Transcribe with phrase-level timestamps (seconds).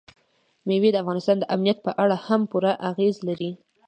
[0.67, 3.51] مېوې د افغانستان د امنیت په اړه هم پوره اغېز لري.